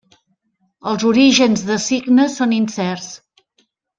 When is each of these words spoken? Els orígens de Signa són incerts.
Els 0.91 1.05
orígens 1.09 1.65
de 1.69 1.77
Signa 1.85 2.27
són 2.39 2.57
incerts. 2.61 3.13